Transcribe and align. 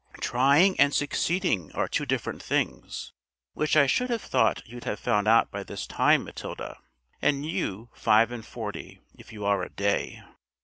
"Trying 0.19 0.79
and 0.79 0.95
succeeding 0.95 1.71
are 1.73 1.87
two 1.87 2.07
different 2.07 2.41
things, 2.41 3.13
which 3.53 3.77
I 3.77 3.85
should 3.85 4.09
have 4.09 4.23
thought 4.23 4.65
you'd 4.65 4.85
have 4.85 4.99
found 4.99 5.27
out 5.27 5.51
by 5.51 5.61
this 5.61 5.85
time, 5.85 6.23
Matilda, 6.23 6.79
and 7.21 7.45
you 7.45 7.91
five 7.93 8.31
and 8.31 8.43
forty, 8.43 8.99
if 9.15 9.31
you 9.31 9.45
are 9.45 9.61
a 9.61 9.69
day! 9.69 10.23